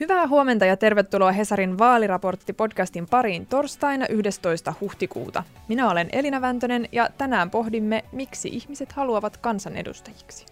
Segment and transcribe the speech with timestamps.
[0.00, 4.74] Hyvää huomenta ja tervetuloa Hesarin vaaliraportti-podcastin pariin torstaina 11.
[4.80, 5.42] huhtikuuta.
[5.68, 10.46] Minä olen Elina Väntönen ja tänään pohdimme, miksi ihmiset haluavat kansanedustajiksi.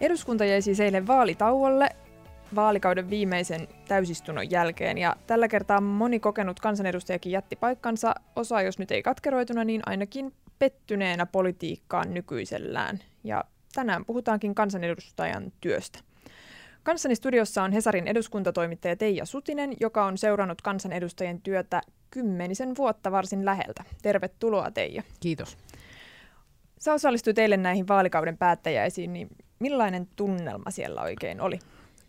[0.00, 1.88] Eduskunta jäi siis eilen vaalitauolle
[2.54, 8.90] vaalikauden viimeisen täysistunnon jälkeen ja tällä kertaa moni kokenut kansanedustajakin jätti paikkansa, osa jos nyt
[8.90, 12.98] ei katkeroituna, niin ainakin pettyneenä politiikkaan nykyisellään.
[13.24, 13.44] Ja
[13.74, 15.98] tänään puhutaankin kansanedustajan työstä.
[16.82, 23.44] Kanssani studiossa on Hesarin eduskuntatoimittaja Teija Sutinen, joka on seurannut kansanedustajien työtä kymmenisen vuotta varsin
[23.44, 23.84] läheltä.
[24.02, 25.02] Tervetuloa Teija.
[25.20, 25.56] Kiitos.
[26.78, 31.58] Sä osallistuit teille näihin vaalikauden päättäjäisiin, niin millainen tunnelma siellä oikein oli?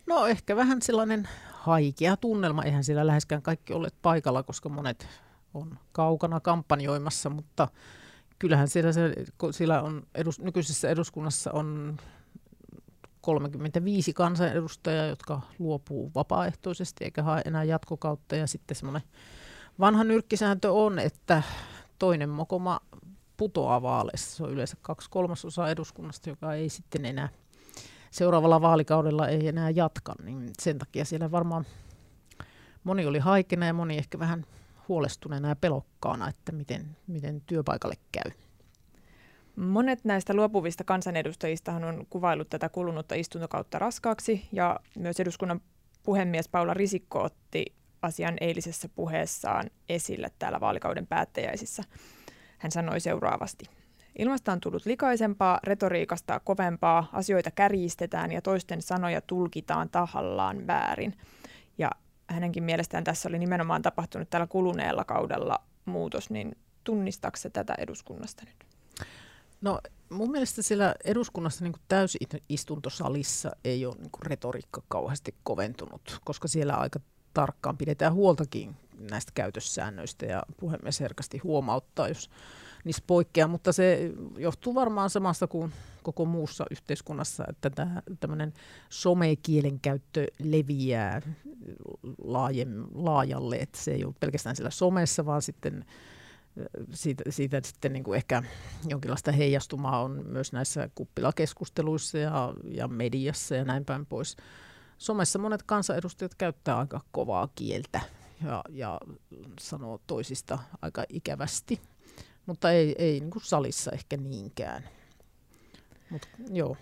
[0.06, 2.62] No ehkä vähän sellainen haikea tunnelma.
[2.62, 5.08] Eihän siellä läheskään kaikki olleet paikalla, koska monet
[5.54, 7.68] on kaukana kampanjoimassa, mutta
[8.38, 9.12] kyllähän siellä, se,
[9.50, 11.96] siellä on edus, nykyisessä eduskunnassa on
[13.20, 18.36] 35 kansanedustajaa, jotka luopuu vapaaehtoisesti eikä hae enää jatkokautta.
[18.36, 19.02] Ja sitten semmoinen
[19.80, 21.42] vanha nyrkkisääntö on, että
[21.98, 22.80] toinen mokoma
[23.36, 24.36] putoaa vaaleissa.
[24.36, 27.28] Se on yleensä kaksi kolmasosaa eduskunnasta, joka ei sitten enää
[28.10, 30.14] seuraavalla vaalikaudella ei enää jatka.
[30.22, 31.66] Niin sen takia siellä varmaan
[32.84, 34.44] moni oli haikena ja moni ehkä vähän
[34.88, 38.32] huolestuneena ja pelokkaana, että miten, miten työpaikalle käy.
[39.56, 45.60] Monet näistä luopuvista kansanedustajista on kuvailut tätä kulunutta istuntokautta raskaaksi ja myös eduskunnan
[46.02, 47.64] puhemies Paula Risikko otti
[48.02, 51.82] asian eilisessä puheessaan esille täällä vaalikauden päättäjäisissä.
[52.58, 53.64] Hän sanoi seuraavasti.
[54.18, 61.14] Ilmasta on tullut likaisempaa, retoriikasta kovempaa, asioita kärjistetään ja toisten sanoja tulkitaan tahallaan väärin.
[62.28, 68.42] Hänenkin mielestään tässä oli nimenomaan tapahtunut tällä kuluneella kaudella muutos, niin tunnistaako se tätä eduskunnasta
[68.46, 68.66] nyt?
[69.60, 76.74] No mun mielestä siellä eduskunnassa niin täysistuntosalissa ei ole niin retoriikka kauheasti koventunut, koska siellä
[76.74, 77.00] aika
[77.34, 78.76] tarkkaan pidetään huoltakin
[79.10, 82.30] näistä käytössäännöistä ja puhemies herkästi huomauttaa, jos
[82.86, 87.70] niistä poikkeaa, mutta se johtuu varmaan samasta kuin koko muussa yhteiskunnassa, että
[88.20, 88.52] tämmöinen
[88.88, 91.22] somekielen käyttö leviää
[92.24, 95.84] laajem, laajalle, että se ei ole pelkästään siellä somessa, vaan sitten
[96.92, 98.42] siitä, siitä sitten niin kuin ehkä
[98.88, 104.36] jonkinlaista heijastumaa on myös näissä kuppilakeskusteluissa ja, ja mediassa ja näin päin pois.
[104.98, 108.00] Somessa monet kansanedustajat käyttää aika kovaa kieltä
[108.44, 109.00] ja, ja
[109.60, 111.80] sanoo toisista aika ikävästi,
[112.46, 114.88] mutta ei, ei niin kuin salissa ehkä niinkään.
[116.10, 116.76] Mut, joo.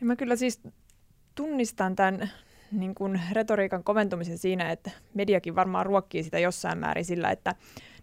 [0.00, 0.60] Ja mä kyllä siis
[1.34, 2.30] tunnistan tämän
[2.72, 7.54] niin kuin retoriikan koventumisen siinä, että mediakin varmaan ruokkii sitä jossain määrin sillä, että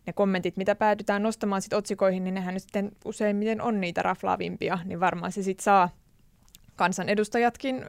[0.07, 4.79] ne kommentit, mitä päädytään nostamaan sit otsikoihin, niin nehän nyt sitten useimmiten on niitä raflaavimpia,
[4.85, 5.89] niin varmaan se sitten saa
[6.75, 7.85] kansanedustajatkin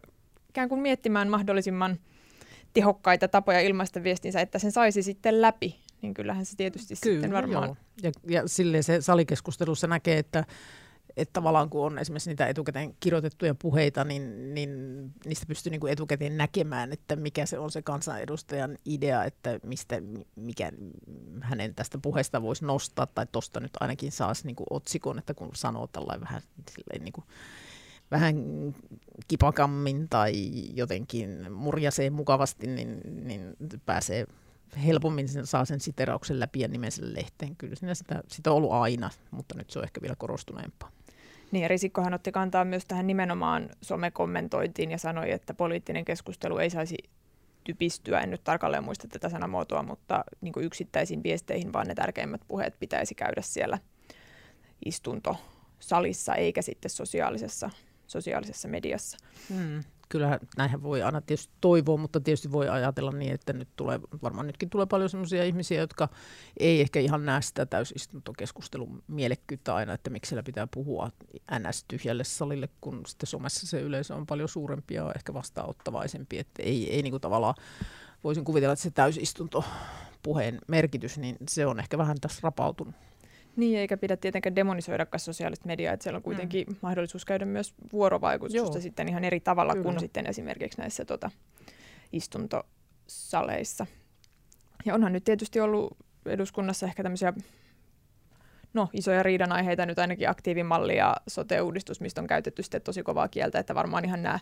[0.49, 1.99] ikään kuin miettimään mahdollisimman
[2.73, 7.33] tehokkaita tapoja ilmaista viestinsä, että sen saisi sitten läpi, niin kyllähän se tietysti Kyllä, sitten
[7.33, 7.69] varmaan...
[7.69, 7.77] Joo.
[8.03, 10.45] Ja, ja silleen se salikeskustelussa näkee, että
[11.19, 14.71] että tavallaan kun on esimerkiksi niitä etukäteen kirjoitettuja puheita, niin, niin
[15.25, 20.03] niistä pystyy niin kuin etukäteen näkemään, että mikä se on se kansanedustajan idea, että mistä,
[20.37, 20.73] mikä
[21.41, 25.51] hänen tästä puheesta voisi nostaa, tai tuosta nyt ainakin saisi niin kuin otsikon, että kun
[25.55, 27.25] sanoo tällainen vähän silleen niin kuin,
[28.11, 28.37] vähän
[29.29, 30.33] kipakammin tai
[30.75, 33.55] jotenkin murjasee mukavasti, niin, niin
[33.87, 34.27] pääsee
[34.87, 37.57] helpommin sen, saa sen siterauksen läpi ja nimensä lehteen.
[37.57, 40.91] Kyllä siinä sitä, sitä on ollut aina, mutta nyt se on ehkä vielä korostuneempaa.
[41.53, 46.71] Niin ja Risikkohan otti kantaa myös tähän nimenomaan somekommentointiin ja sanoi, että poliittinen keskustelu ei
[46.71, 46.97] saisi
[47.65, 52.41] typistyä, en nyt tarkalleen muista tätä sanamuotoa, mutta niin kuin yksittäisiin viesteihin, vaan ne tärkeimmät
[52.49, 53.79] puheet pitäisi käydä siellä
[54.85, 57.71] istuntosalissa eikä sitten sosiaalisessa,
[58.07, 59.19] sosiaalisessa mediassa.
[59.49, 64.01] Hmm kyllä näinhän voi aina tietysti toivoa, mutta tietysti voi ajatella niin, että nyt tulee,
[64.23, 66.09] varmaan nytkin tulee paljon sellaisia ihmisiä, jotka
[66.57, 71.11] ei ehkä ihan näe sitä täysistuntokeskustelun mielekkyyttä aina, että miksi siellä pitää puhua
[71.59, 71.85] ns.
[71.89, 76.95] tyhjälle salille, kun sitten somessa se yleisö on paljon suurempi ja ehkä vastaanottavaisempi, että ei,
[76.95, 77.55] ei niin kuin tavallaan
[78.25, 79.65] voisin kuvitella, että se täysistunto
[80.23, 82.95] puheen merkitys, niin se on ehkä vähän tässä rapautunut.
[83.59, 86.77] Niin, eikä pidä tietenkään demonisoida sosiaalista mediaa, että siellä on kuitenkin mm.
[86.83, 89.85] mahdollisuus käydä myös vuorovaikutusta sitten ihan eri tavalla Kyllä.
[89.85, 91.31] kuin sitten esimerkiksi näissä tota,
[92.13, 93.87] istuntosaleissa.
[94.85, 95.97] Ja onhan nyt tietysti ollut
[96.27, 97.33] eduskunnassa ehkä tämmöisiä
[98.75, 103.59] no, isoja riidanaiheita, nyt ainakin aktiivimalli ja sote-uudistus, mistä on käytetty sitten tosi kovaa kieltä,
[103.59, 104.39] että varmaan ihan nämä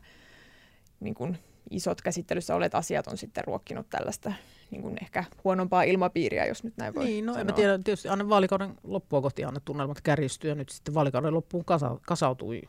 [1.00, 1.38] niin kuin,
[1.70, 4.32] isot käsittelyssä olet asiat on sitten ruokkinut tällaista
[4.70, 7.48] niin kuin ehkä huonompaa ilmapiiriä, jos nyt näin voi Niin, no sanoa.
[7.48, 11.64] en tiedä, tietysti aina vaalikauden loppua kohti aina tunnelmat kärjistyy ja nyt sitten vaalikauden loppuun
[11.64, 12.62] kasa, kasautui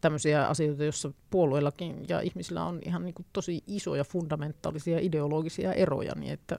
[0.00, 6.12] tämmöisiä asioita, joissa puolueillakin ja ihmisillä on ihan niin kuin tosi isoja fundamentaalisia ideologisia eroja,
[6.16, 6.58] niin että,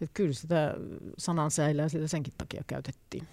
[0.00, 0.74] että kyllä sitä
[1.18, 3.28] sanan säilää sitä senkin takia käytettiin.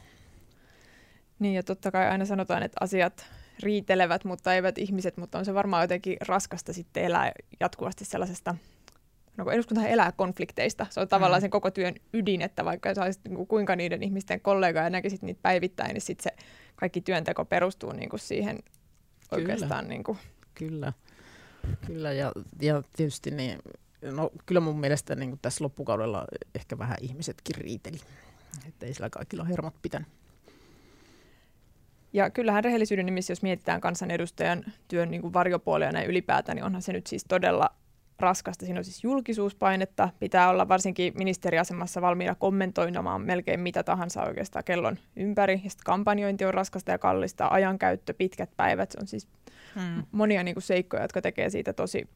[1.40, 3.26] Niin ja totta kai aina sanotaan, että asiat
[3.64, 8.56] riitelevät, mutta eivät ihmiset, mutta on se varmaan jotenkin raskasta sitten elää jatkuvasti sellaisesta
[9.38, 10.88] no kun eduskunta elää konflikteista.
[10.90, 11.44] Se on tavallaan mm.
[11.44, 15.22] sen koko työn ydin, että vaikka sä olisit niin kuinka niiden ihmisten kollega ja näkisit
[15.22, 16.46] niitä päivittäin, niin sitten se
[16.76, 18.60] kaikki työnteko perustuu niin kuin siihen
[19.32, 19.88] oikeastaan.
[19.88, 20.18] Niin kuin.
[20.54, 20.94] Kyllä,
[21.88, 22.32] kyllä ja,
[22.62, 23.60] ja tietysti niin,
[24.02, 26.26] no, kyllä mun mielestä niin kuin tässä loppukaudella
[26.56, 27.98] ehkä vähän ihmisetkin riiteli,
[28.68, 30.08] että ei sillä kaikilla hermot pitänyt.
[32.14, 36.82] Ja kyllähän rehellisyyden nimissä, jos mietitään kansanedustajan työn niin kuin varjopuolia näin ylipäätään, niin onhan
[36.82, 37.70] se nyt siis todella
[38.20, 38.66] raskasta.
[38.66, 44.98] Siinä on siis julkisuuspainetta, pitää olla varsinkin ministeriasemassa valmiina kommentoimaan melkein mitä tahansa oikeastaan kellon
[45.16, 45.54] ympäri.
[45.64, 49.28] Ja sitten kampanjointi on raskasta ja kallista, ajankäyttö, pitkät päivät, se on siis
[49.76, 50.04] hmm.
[50.12, 52.08] monia niin kuin seikkoja, jotka tekee siitä tosi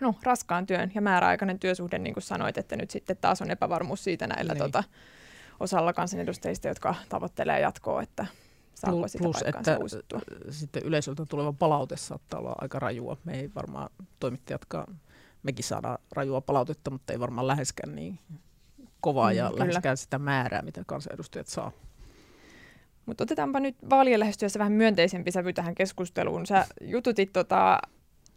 [0.00, 4.04] no, raskaan työn ja määräaikainen työsuhde, niin kuin sanoit, että nyt sitten taas on epävarmuus
[4.04, 4.62] siitä näillä niin.
[4.62, 4.84] tota,
[5.60, 8.26] osalla kansanedustajista, jotka tavoittelee jatkoa, että
[8.76, 10.20] saako plus, sitä plus, että uusittua.
[10.50, 13.16] sitten yleisöltä tuleva palaute saattaa olla aika rajua.
[13.24, 13.90] Me ei varmaan
[14.20, 15.00] toimittajatkaan,
[15.42, 18.18] mekin saadaan rajua palautetta, mutta ei varmaan läheskään niin
[19.00, 19.58] kovaa mm, ja kyllä.
[19.58, 21.72] läheskään sitä määrää, mitä kansanedustajat saa.
[23.06, 26.46] Mutta otetaanpa nyt vaalien lähestyessä vähän myönteisempi sävy tähän keskusteluun.
[26.46, 27.78] Sä jututit tota,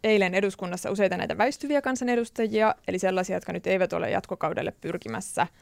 [0.04, 5.46] eilen eduskunnassa useita näitä väistyviä kansanedustajia, eli sellaisia, jotka nyt eivät ole jatkokaudelle pyrkimässä–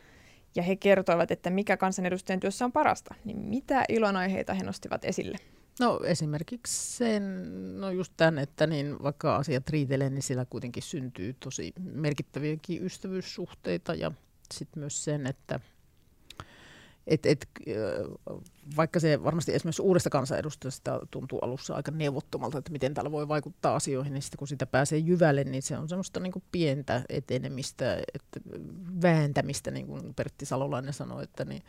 [0.59, 5.39] ja he kertoivat, että mikä kansanedustajan työssä on parasta, niin mitä ilonaiheita he nostivat esille?
[5.81, 7.45] No esimerkiksi sen,
[7.81, 13.95] no just tämän, että niin vaikka asiat riitelee, niin siellä kuitenkin syntyy tosi merkittäviäkin ystävyyssuhteita
[13.95, 14.13] ja
[14.55, 15.61] sitten myös sen, että
[17.09, 17.49] et, et,
[18.77, 23.77] vaikka se varmasti esimerkiksi uudesta kansanedustajasta tuntuu alussa aika neuvottomalta, että miten täällä voi vaikuttaa
[23.77, 28.41] asioihin, niin sitten kun sitä pääsee jyvälle, niin se on semmoista niin pientä etenemistä, että
[29.03, 31.63] vääntämistä, niin kuin Pertti Salolainen sanoi, että niin,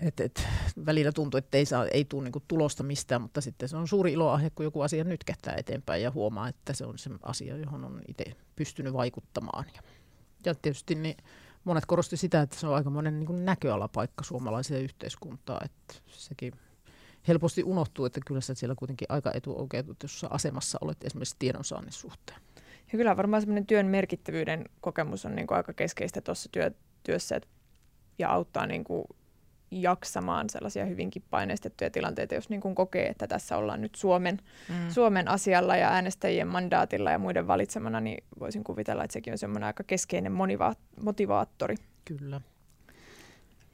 [0.00, 0.46] et, et,
[0.86, 4.12] välillä tuntuu, että ei, saa, ei tule niinku tulosta mistään, mutta sitten se on suuri
[4.12, 8.00] iloaihe, kun joku asia nytkähtää eteenpäin ja huomaa, että se on se asia, johon on
[8.08, 8.24] itse
[8.56, 9.64] pystynyt vaikuttamaan.
[9.74, 9.82] Ja,
[10.44, 11.16] ja tietysti niin,
[11.64, 16.52] monet korosti sitä, että se on aikamoinen niin näköalapaikka suomalaiseen yhteiskuntaan, että sekin
[17.28, 22.40] helposti unohtuu, että kyllä sä siellä kuitenkin aika etuoikeutetussa asemassa olet esimerkiksi tiedonsaannin suhteen.
[22.92, 26.70] Ja kyllä varmaan semmoinen työn merkittävyyden kokemus on niin kuin aika keskeistä tuossa työ,
[27.02, 27.48] työssä et,
[28.18, 29.04] ja auttaa niin kuin
[29.82, 34.38] jaksamaan sellaisia hyvinkin paineistettuja tilanteita, jos niin kuin kokee, että tässä ollaan nyt Suomen,
[34.68, 34.90] mm.
[34.90, 39.66] Suomen asialla ja äänestäjien mandaatilla ja muiden valitsemana, niin voisin kuvitella, että sekin on semmoinen
[39.66, 41.74] aika keskeinen moniva- motivaattori.
[42.04, 42.40] Kyllä.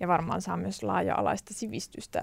[0.00, 2.20] Ja varmaan saa myös laaja-alaista sivistystä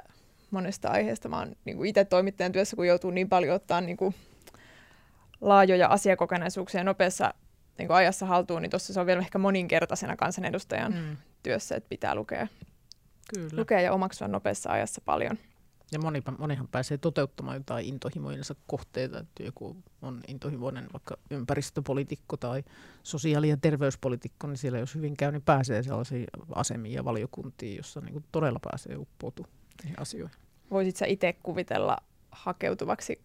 [0.52, 1.30] monesta aiheesta.
[1.30, 4.16] Mä oon niin itse toimittajan työssä, kun joutuu niin paljon ottaa niin kuin
[5.42, 7.34] laajoja asiakokonaisuuksia nopeassa
[7.78, 11.18] niin kuin ajassa haltuun, niin tuossa se on vielä ehkä moninkertaisena kansanedustajan mm.
[11.44, 12.48] työssä, että pitää lukea
[13.36, 13.50] Kyllä.
[13.58, 15.38] lukea ja omaksua nopeassa ajassa paljon.
[15.92, 22.64] Ja moni, monihan pääsee toteuttamaan jotain intohimojensa kohteita, että joku on intohimoinen vaikka ympäristöpolitiikko tai
[23.04, 28.02] sosiaali- ja terveyspolitiikko, niin siellä jos hyvin käy, niin pääsee sellaisiin asemiin ja valiokuntiin, jossa
[28.02, 29.54] niin todella pääsee uppoutumaan
[29.98, 30.38] asioihin.
[30.72, 31.98] Voisit sä itse kuvitella
[32.32, 33.22] hakeutuvaksi,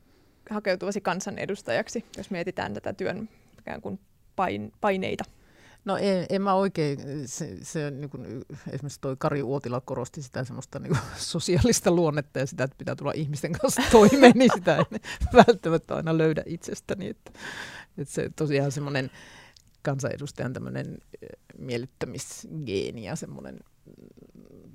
[0.51, 3.29] hakeutuvasi kansanedustajaksi, jos mietitään tätä työn
[3.59, 4.01] ikään kuin
[4.37, 5.25] pain, paineita?
[5.85, 10.45] No en, en mä oikein, se, se niin kuin, esimerkiksi toi Kari Uotila korosti sitä
[10.45, 11.01] semmoista niin kuin,
[11.35, 15.01] sosiaalista luonnetta ja sitä, että pitää tulla ihmisten kanssa toimeen, niin sitä en
[15.47, 17.09] välttämättä aina löydä itsestäni.
[17.09, 17.31] Että,
[17.99, 19.11] että se tosiaan semmoinen
[19.83, 20.99] kansanedustajan tämmöinen
[21.59, 23.59] miellyttämisgeeni ja semmoinen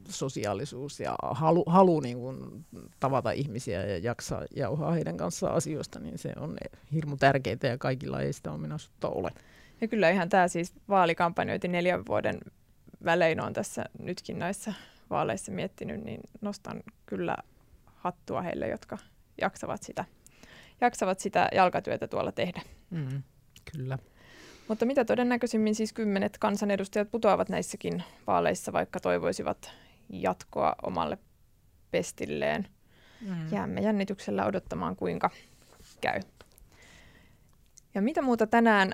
[0.09, 2.65] sosiaalisuus ja halu, halu niin kuin,
[2.99, 6.57] tavata ihmisiä ja jaksaa jauhaa heidän kanssaan asioista, niin se on
[6.93, 9.31] hirmu tärkeää ja kaikilla ei sitä ominaisuutta ole.
[9.81, 12.39] Ja kyllä ihan tämä siis vaalikampanjointi neljän vuoden
[13.05, 14.73] välein on tässä nytkin näissä
[15.09, 17.37] vaaleissa miettinyt, niin nostan kyllä
[17.85, 18.97] hattua heille, jotka
[19.41, 20.05] jaksavat sitä,
[20.81, 22.61] jaksavat sitä jalkatyötä tuolla tehdä.
[22.89, 23.23] Mm,
[23.73, 23.97] kyllä.
[24.67, 29.71] Mutta mitä todennäköisimmin siis kymmenet kansanedustajat putoavat näissäkin vaaleissa, vaikka toivoisivat
[30.09, 31.17] jatkoa omalle
[31.91, 32.67] pestilleen.
[33.21, 33.51] Mm.
[33.51, 35.29] Jäämme jännityksellä odottamaan, kuinka
[36.01, 36.21] käy.
[37.93, 38.91] Ja mitä muuta tänään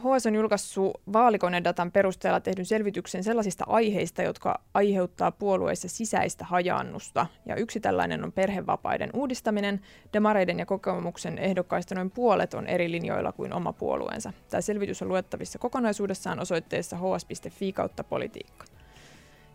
[0.00, 7.26] HS on julkaissut vaalikonedatan perusteella tehdyn selvityksen sellaisista aiheista, jotka aiheuttaa puolueissa sisäistä hajannusta.
[7.46, 9.80] Ja yksi tällainen on perhevapaiden uudistaminen.
[10.12, 14.32] Demareiden ja kokoomuksen ehdokkaista noin puolet on eri linjoilla kuin oma puolueensa.
[14.50, 18.64] Tämä selvitys on luettavissa kokonaisuudessaan osoitteessa hs.fi kautta politiikka.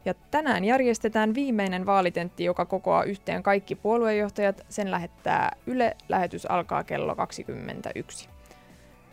[0.06, 4.66] Ja tänään järjestetään viimeinen vaalitentti, joka kokoaa yhteen kaikki puoluejohtajat.
[4.70, 5.98] Sen lähettää Yle.
[6.10, 8.39] Lähetys alkaa kello 21.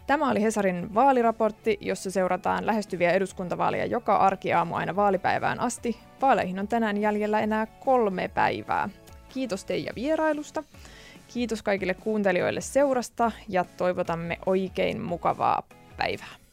[0.07, 5.97] Tämä oli Hesarin vaaliraportti, jossa seurataan lähestyviä eduskuntavaaleja joka arkiaamu aina vaalipäivään asti.
[6.23, 8.89] Vaaleihin on tänään jäljellä enää kolme päivää.
[9.29, 10.65] Kiitos teidän vierailusta.
[11.29, 15.63] Kiitos kaikille kuuntelijoille seurasta ja toivotamme oikein mukavaa
[15.97, 16.46] päivää.